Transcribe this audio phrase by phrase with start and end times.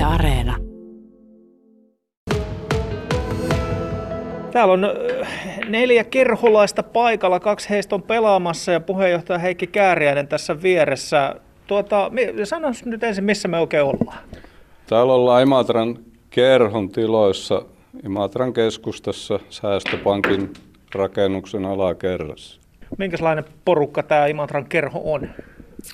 [0.00, 0.56] Yle Areena.
[4.52, 10.62] Täällä on äh, neljä kerholaista paikalla, kaksi heistä on pelaamassa ja puheenjohtaja Heikki Kääriäinen tässä
[10.62, 11.34] vieressä.
[11.66, 12.10] Tuota,
[12.44, 14.18] sano nyt ensin, missä me oikein ollaan.
[14.86, 15.98] Täällä ollaan Imatran
[16.30, 17.62] kerhon tiloissa,
[18.04, 20.52] Imatran keskustassa, Säästöpankin
[20.94, 22.60] rakennuksen alakerrassa.
[22.98, 25.28] Minkälainen porukka tämä Imatran kerho on?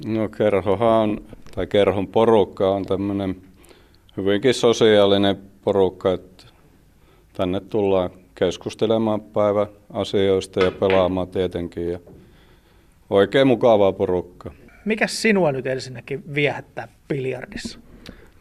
[0.06, 1.20] No kerhohan on,
[1.54, 3.45] tai kerhon porukka on tämmöinen
[4.16, 6.44] hyvinkin sosiaalinen porukka, että
[7.32, 11.90] tänne tullaan keskustelemaan päivä asioista ja pelaamaan tietenkin.
[11.92, 11.98] Ja
[13.10, 14.50] oikein mukavaa porukka.
[14.84, 17.78] Mikä sinua nyt ensinnäkin viehättää biljardissa?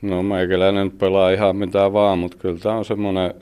[0.02, 3.34] No meikäläinen pelaa ihan mitä vaan, mutta kyllä tämä on semmoinen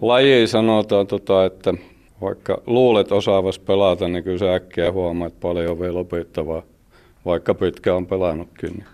[0.00, 1.74] laji sanotaan, tota, että
[2.20, 6.62] vaikka luulet osaavas pelata, niin kyllä sä äkkiä huomaa, että paljon on vielä opittavaa,
[7.24, 8.84] vaikka pitkä on pelannutkin.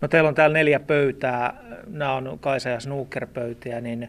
[0.00, 4.08] No teillä on täällä neljä pöytää, nämä on Kaisa ja Snooker-pöytiä, niin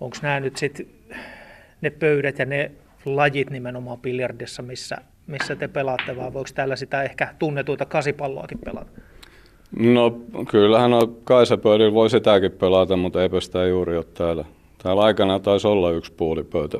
[0.00, 0.86] onko nämä nyt sitten
[1.80, 2.70] ne pöydät ja ne
[3.04, 8.90] lajit nimenomaan biljardissa, missä, missä te pelaatte, vai voiko täällä sitä ehkä tunnetuita kasipalloakin pelata?
[9.78, 10.20] No
[10.50, 14.44] kyllähän on Kaisapöydillä voi sitäkin pelata, mutta eipä sitä juuri ole täällä.
[14.82, 16.78] Täällä aikana taisi olla yksi puulipöytä,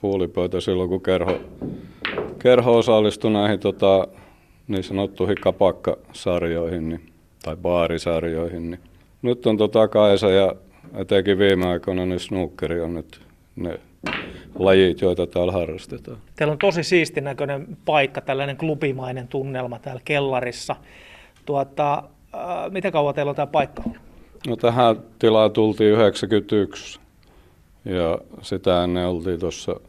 [0.00, 1.40] puulipöytä silloin, kun kerho,
[2.38, 4.08] kerho osallistui näihin tota,
[4.68, 7.11] niin sanottuihin kapakkasarjoihin niin,
[7.42, 8.70] tai baarisarjoihin.
[8.70, 8.80] Niin.
[9.22, 10.54] Nyt on tota Kaisa ja
[10.94, 13.20] etenkin viime aikoina niin snookeri on nyt
[13.56, 13.80] ne
[14.58, 16.18] lajit, joita täällä harrastetaan.
[16.36, 20.76] Teillä on tosi siisti näköinen paikka, tällainen klubimainen tunnelma täällä kellarissa.
[21.46, 22.02] Tuota,
[22.34, 24.02] äh, mitä kauan teillä on tämä paikka ollut?
[24.46, 27.00] No tähän tilaan tultiin 91
[27.84, 29.80] ja sitä ennen oltiin tuossa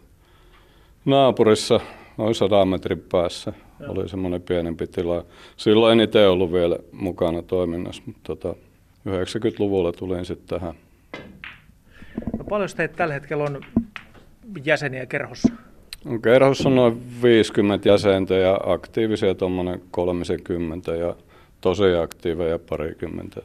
[1.05, 1.79] naapurissa
[2.17, 3.53] noin sadan metrin päässä.
[3.83, 3.91] Joo.
[3.91, 5.25] Oli semmoinen pienempi tila.
[5.57, 8.55] Silloin en itse ollut vielä mukana toiminnassa, mutta tota,
[9.09, 10.75] 90-luvulla tulin sitten tähän.
[12.37, 13.61] No paljon teitä tällä hetkellä on
[14.65, 15.53] jäseniä kerhossa?
[16.05, 21.15] No, kerhossa on noin 50 jäsentä ja aktiivisia tuommoinen 30 ja
[21.61, 23.41] tosi aktiiveja parikymmentä.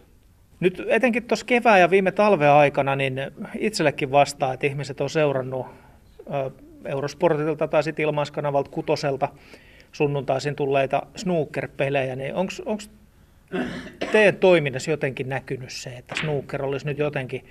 [0.61, 3.21] Nyt etenkin tuossa kevään ja viime talven aikana niin
[3.59, 5.67] itsellekin vastaa, että ihmiset on seurannut
[6.85, 9.29] Eurosportilta tai sitten ilmaiskanavalta kutoselta
[9.93, 12.83] sunnuntaisin tulleita snooker-pelejä, niin onko
[14.13, 17.45] teidän toiminnassa jotenkin näkynyt se, että snooker olisi nyt jotenkin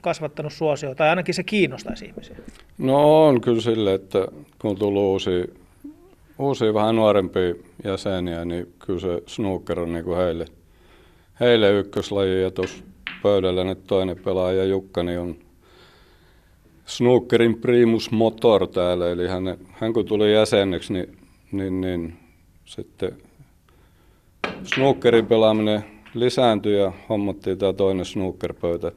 [0.00, 2.36] kasvattanut suosioita, tai ainakin se kiinnostaisi ihmisiä?
[2.78, 4.18] No on kyllä sille, että
[4.58, 5.44] kun on tullut uusia,
[6.38, 7.54] uusia vähän nuorempia
[7.84, 10.44] jäseniä, niin kyllä se snooker on niin kuin heille,
[11.40, 12.84] heille ykköslaji, ja tuossa
[13.22, 15.36] pöydällä nyt toinen pelaaja Jukka, niin on
[16.86, 21.19] snookerin primus motor täällä, eli hän, hän kun tuli jäseneksi, niin,
[21.52, 22.16] niin, niin
[22.64, 23.16] sitten
[24.64, 25.84] snookerin pelaaminen
[26.14, 28.92] lisääntyi ja hommattiin tämä toinen snookerpöytä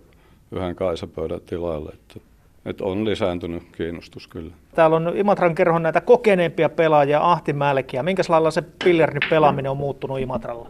[0.51, 1.89] yhden kaisapöydän tilalle.
[1.93, 2.19] Että,
[2.65, 4.53] että on lisääntynyt kiinnostus kyllä.
[4.75, 8.03] Täällä on Imatran kerhon näitä kokeneempia pelaajia Ahtimälkiä.
[8.03, 10.69] Minkälailla se billardin pelaaminen on muuttunut Imatralla?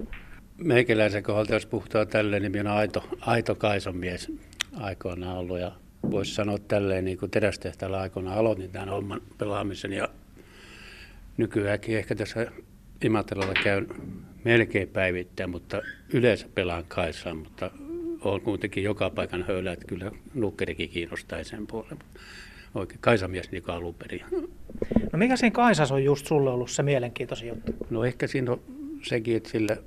[0.57, 4.31] Meikäläisen kohdalta, jos puhutaan tälleen, niin minä aito, aito Kaison mies
[4.79, 5.59] aikoinaan ollut.
[5.59, 5.71] Ja
[6.11, 9.93] voisi sanoa tälleen, niin kuin terästehtävällä aikoinaan aloitin tämän homman pelaamisen.
[9.93, 10.07] Ja
[11.37, 12.51] nykyäänkin ehkä tässä
[13.03, 13.87] Imatralla käyn
[14.43, 15.81] melkein päivittäin, mutta
[16.13, 17.71] yleensä pelaan Kaisaan, mutta
[18.21, 21.99] on kuitenkin joka paikan höylä, että kyllä nukkerikin kiinnostaa sen puolen.
[22.75, 24.21] Oikein Kaisamies niin alun perin.
[25.11, 27.71] No mikä siinä Kaisas on just sulle ollut se mielenkiintoisin juttu?
[27.89, 28.61] No ehkä siinä on
[29.03, 29.77] sekin, että sillä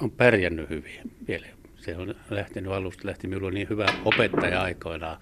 [0.00, 1.46] on pärjännyt hyvin vielä.
[1.80, 5.18] Se on lähtenyt alusta, lähti minulla niin hyvä opettaja aikoinaan,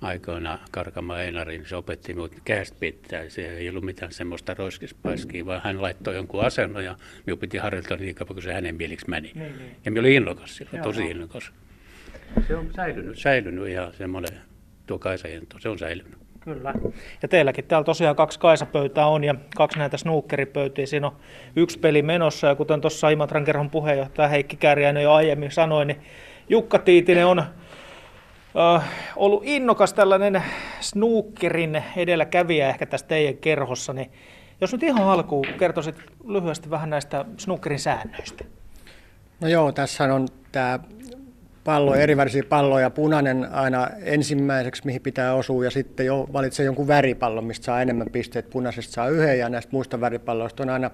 [0.00, 3.28] aikoinaan Karkama Einari, niin se opetti minut kästä pitää.
[3.28, 6.96] Se ei ollut mitään semmoista roiskispaiskiä, vaan hän laittoi jonkun asennon ja
[7.26, 9.32] minun piti harjoitella niin kauan, kun se hänen mieliksi meni.
[9.34, 9.76] Niin, niin.
[9.84, 11.52] Ja minä olin innokas silloin, tosi innokas.
[12.46, 14.40] Se on säilynyt, säilynyt ihan semmoinen
[14.86, 16.21] tuo Kaisajento, se on säilynyt.
[16.44, 16.74] Kyllä.
[17.22, 20.86] Ja teilläkin täällä tosiaan kaksi Kaisapöytää on ja kaksi näitä snookeripöytiä.
[20.86, 21.16] Siinä on
[21.56, 26.02] yksi peli menossa ja kuten tuossa Imatran kerhon puheenjohtaja Heikki Kärjäinen jo aiemmin sanoi, niin
[26.48, 30.42] Jukka Tiitinen on äh, ollut innokas tällainen
[30.80, 33.92] snookerin edelläkävijä ehkä tässä teidän kerhossa.
[33.92, 34.12] Niin
[34.60, 35.96] jos nyt ihan alkuun kertoisit
[36.26, 38.44] lyhyesti vähän näistä snookerin säännöistä.
[39.40, 40.78] No joo, tässä on tämä
[41.64, 47.44] pallo, erivärisiä palloja, punainen aina ensimmäiseksi, mihin pitää osua, ja sitten jo valitsee jonkun väripallon,
[47.44, 48.50] mistä saa enemmän pisteet.
[48.50, 50.90] Punaisesta saa yhden, ja näistä muista väripalloista on aina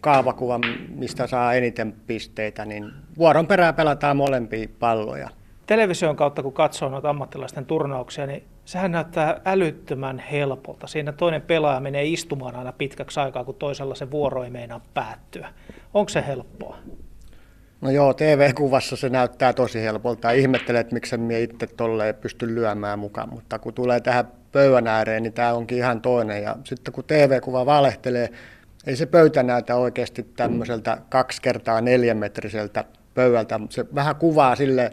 [0.00, 5.28] kaavakuva, mistä saa eniten pisteitä, niin vuoron perään pelataan molempia palloja.
[5.66, 10.86] Television kautta, kun katsoo noita ammattilaisten turnauksia, niin sehän näyttää älyttömän helpolta.
[10.86, 15.48] Siinä toinen pelaaja menee istumaan aina pitkäksi aikaa, kun toisella se vuoro ei meinaa päättyä.
[15.94, 16.78] Onko se helppoa?
[17.80, 20.30] No joo, TV-kuvassa se näyttää tosi helpolta.
[20.30, 25.22] Ihmettelee, että miksi minä itse tolleen pysty lyömään mukaan, mutta kun tulee tähän pöydän ääreen,
[25.22, 26.42] niin tämä onkin ihan toinen.
[26.42, 28.28] Ja sitten kun TV-kuva valehtelee,
[28.86, 32.84] ei se pöytä näytä oikeasti tämmöiseltä kaksi kertaa neljämetriseltä
[33.14, 33.60] pöydältä.
[33.70, 34.92] Se vähän kuvaa sille,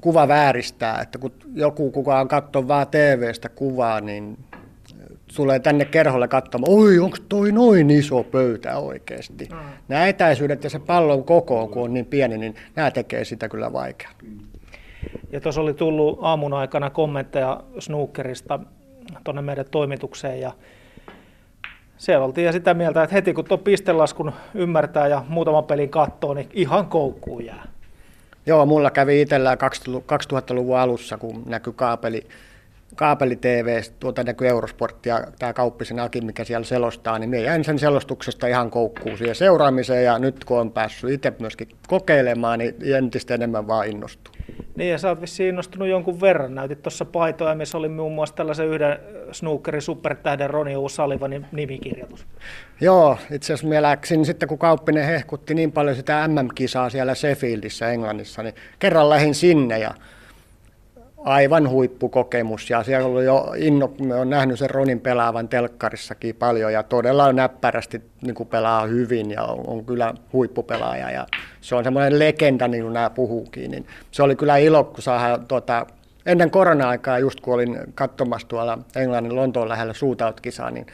[0.00, 4.38] kuva vääristää, että kun joku kukaan katsoo vaan TV-stä kuvaa, niin
[5.36, 9.48] tulee tänne kerholle katsomaan, oi, onko toi noin iso pöytä oikeasti.
[9.50, 9.58] Mm.
[9.88, 13.72] Nämä etäisyydet ja se pallon koko, kun on niin pieni, niin nämä tekee sitä kyllä
[13.72, 14.12] vaikeaa.
[15.32, 18.60] Ja tuossa oli tullut aamun aikana kommentteja snookerista
[19.24, 20.52] tuonne meidän toimitukseen ja
[21.96, 26.34] siellä oltiin ja sitä mieltä, että heti kun tuon pistelaskun ymmärtää ja muutaman pelin katsoo,
[26.34, 27.68] niin ihan koukkuun jää.
[28.46, 29.58] Joo, mulla kävi itsellään
[30.32, 32.26] 2000-luvun alussa, kun näkyi kaapeli,
[32.96, 37.64] kaapeli TV, tuota näkyy Eurosport ja tämä kauppisen Aki, mikä siellä selostaa, niin minä jäin
[37.64, 42.74] sen selostuksesta ihan koukkuun siihen seuraamiseen ja nyt kun on päässyt itse myöskin kokeilemaan, niin
[42.96, 44.34] entistä enemmän vaan innostuu.
[44.76, 46.54] Niin ja sä oot vissiin innostunut jonkun verran.
[46.54, 48.98] Näytit tuossa paitoja, missä oli muun muassa tällaisen yhden
[49.32, 52.26] snookerin supertähden Roni Uusalivanin nimikirjoitus.
[52.80, 57.90] Joo, itse asiassa minä läksin sitten, kun Kauppinen hehkutti niin paljon sitä MM-kisaa siellä Sheffieldissä
[57.90, 59.94] Englannissa, niin kerran lähdin sinne ja
[61.24, 62.70] aivan huippukokemus.
[62.70, 67.32] Ja siellä oli jo inno, me on nähnyt sen Ronin pelaavan telkkarissakin paljon ja todella
[67.32, 71.10] näppärästi niin kuin pelaa hyvin ja on, on kyllä huippupelaaja.
[71.10, 71.26] Ja
[71.60, 75.46] se on semmoinen legenda niin kuin nämä puhuukin, niin se oli kyllä ilo, kun saadaan
[75.46, 75.86] tuota,
[76.26, 80.86] ennen korona-aikaa just kun olin katsomassa tuolla Englannin Lontoon lähellä suutautkisaa, niin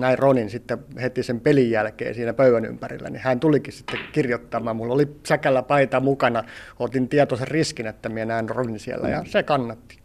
[0.00, 4.76] näin Ronin sitten heti sen pelin jälkeen siinä pöydän ympärillä, niin hän tulikin sitten kirjoittamaan.
[4.76, 6.44] Mulla oli säkällä paita mukana,
[6.78, 9.98] otin tietoisen riskin, että minä näen Ronin siellä ja se kannatti.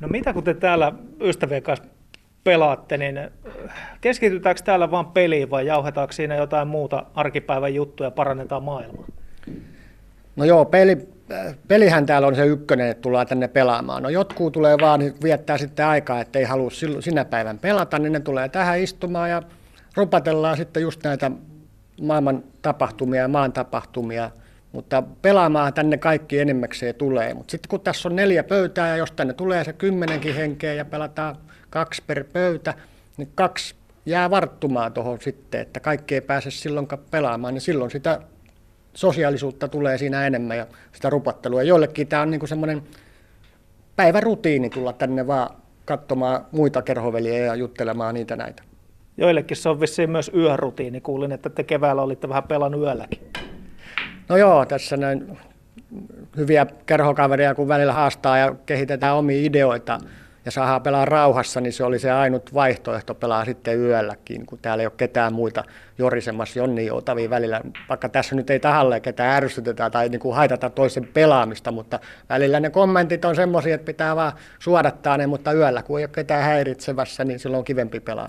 [0.00, 1.84] No mitä kun te täällä ystävien kanssa
[2.44, 3.20] pelaatte, niin
[4.00, 9.06] keskitytäänkö täällä vain peliin vai jauhetaanko siinä jotain muuta arkipäivän juttuja ja parannetaan maailmaa?
[10.36, 11.08] No joo, peli,
[11.68, 14.02] pelihän täällä on se ykkönen, että tullaan tänne pelaamaan.
[14.02, 18.20] No jotkut tulee vaan viettää sitten aikaa, että ei halua sinä päivän pelata, niin ne
[18.20, 19.42] tulee tähän istumaan ja
[19.96, 21.30] rupatellaan sitten just näitä
[22.00, 24.30] maailman tapahtumia ja maan tapahtumia.
[24.72, 27.34] Mutta pelaamaan tänne kaikki enemmäkseen tulee.
[27.34, 30.84] Mutta sitten kun tässä on neljä pöytää ja jos tänne tulee se kymmenenkin henkeä ja
[30.84, 31.36] pelataan
[31.70, 32.74] kaksi per pöytä,
[33.16, 33.74] niin kaksi
[34.06, 38.20] jää varttumaan tuohon sitten, että kaikki ei pääse silloinkaan pelaamaan, niin silloin sitä
[38.94, 41.62] sosiaalisuutta tulee siinä enemmän ja sitä rupattelua.
[41.62, 42.82] Joillekin tämä on niin semmoinen
[43.96, 45.50] päivärutiini tulla tänne vaan
[45.84, 48.62] katsomaan muita kerhoveliä ja juttelemaan niitä näitä.
[49.16, 51.00] Joillekin se on vissiin myös yörutiini.
[51.00, 53.20] Kuulin, että te keväällä olitte vähän pelannut yölläkin.
[54.28, 55.38] No joo, tässä näin
[56.36, 59.98] hyviä kerhokaveria, kun välillä haastaa ja kehitetään omia ideoita
[60.44, 64.82] ja saadaan pelaa rauhassa, niin se oli se ainut vaihtoehto pelaa sitten yölläkin, kun täällä
[64.82, 65.64] ei ole ketään muita
[65.98, 67.60] jorisemassa Jonni Joutavia välillä.
[67.88, 72.60] Vaikka tässä nyt ei tahalle ketään ärsytetä tai niin kuin haitata toisen pelaamista, mutta välillä
[72.60, 76.42] ne kommentit on semmoisia, että pitää vaan suodattaa ne, mutta yöllä kun ei ole ketään
[76.42, 78.28] häiritsevässä, niin silloin on kivempi pelaa.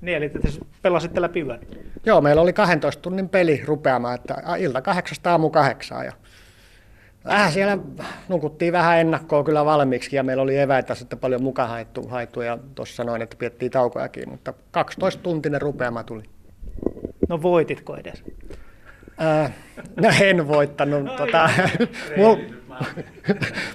[0.00, 0.38] Niin, eli te
[0.82, 1.60] pelasitte läpi yön?
[2.06, 6.12] Joo, meillä oli 12 tunnin peli rupeamaan, että ilta kahdeksasta aamu kahdeksaa ja
[7.26, 7.78] Vähän siellä
[8.28, 12.58] nukuttiin vähän ennakkoa kyllä valmiiksi ja meillä oli eväitä sitten paljon mukaan haettu, haettu ja
[12.74, 16.22] tuossa sanoin, että piettiin taukojakin, mutta 12 tuntinen rupeama tuli.
[17.28, 18.24] No voititko edes?
[19.22, 19.52] Äh,
[19.96, 21.04] no en voittanut.
[21.04, 21.50] No, tota,
[22.16, 22.36] mul,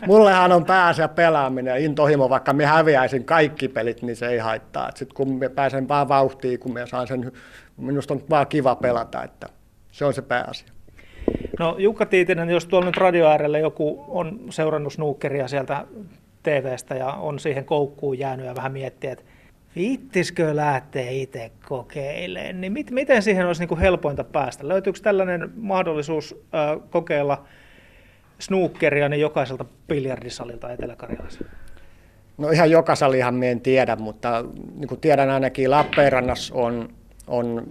[0.07, 4.91] mullehan on pääsee pelaaminen ja intohimo, vaikka me häviäisin kaikki pelit, niin se ei haittaa.
[4.95, 7.31] Sitten kun me pääsen vaan vauhtiin, kun me saan sen,
[7.77, 9.49] minusta on vaan kiva pelata, että
[9.91, 10.67] se on se pääasia.
[11.59, 15.85] No Jukka Tiitinen, jos tuolla nyt radio äärellä joku on seurannut snookeria sieltä
[16.43, 19.25] TVstä ja on siihen koukkuun jäänyt ja vähän miettiä, että
[19.75, 24.67] viittiskö lähteä itse kokeilemaan, niin mit, miten siihen olisi niin kuin helpointa päästä?
[24.67, 27.45] Löytyykö tällainen mahdollisuus äh, kokeilla
[28.39, 31.45] snookeria niin jokaiselta biljardisalilta Etelä-Karjalassa?
[32.37, 34.45] No ihan joka salihan me en tiedä, mutta
[34.75, 36.89] niin tiedän ainakin Lappeenrannassa on,
[37.27, 37.67] on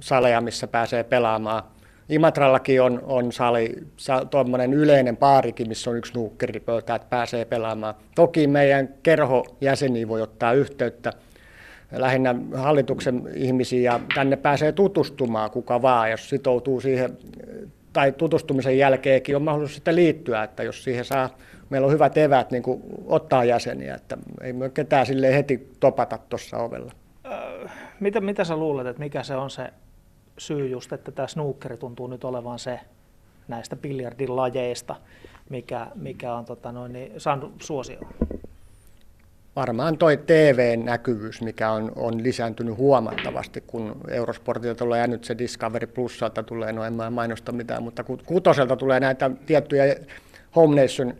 [0.00, 1.62] saleja, missä pääsee pelaamaan–
[2.08, 7.94] Imatrallakin on, on sali, sa, tuommoinen yleinen paarikin, missä on yksi nuukkeripöytä, että pääsee pelaamaan.
[8.14, 11.12] Toki meidän kerhojäseniä voi ottaa yhteyttä,
[11.92, 17.18] lähinnä hallituksen ihmisiä, ja tänne pääsee tutustumaan kuka vaan, jos sitoutuu siihen,
[17.92, 21.30] tai tutustumisen jälkeenkin on mahdollisuus sitten liittyä, että jos siihen saa,
[21.70, 26.18] meillä on hyvät evät niin kuin ottaa jäseniä, että ei me ketään sille heti topata
[26.28, 26.92] tuossa ovella.
[28.00, 29.68] mitä, mitä sä luulet, että mikä se on se
[30.38, 32.80] syy just, että tämä snookeri tuntuu nyt olevan se
[33.48, 34.96] näistä biljardin lajeista,
[35.50, 38.14] mikä, mikä on tota noin, niin, saanut suosioon?
[39.56, 46.42] varmaan toi TV-näkyvyys, mikä on, on lisääntynyt huomattavasti, kun Eurosportilta tulee nyt se Discovery Plusalta
[46.42, 49.96] tulee, no en mä mainosta mitään, mutta kutoselta tulee näitä tiettyjä
[50.56, 51.14] Home Nation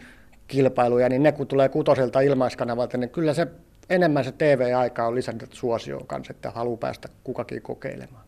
[0.49, 3.47] kilpailuja, niin ne kun tulee kutoselta ilmaiskanavalta, niin kyllä se
[3.91, 8.25] enemmän se TV-aika on lisännyt suosioon kanssa, että haluaa päästä kukakin kokeilemaan.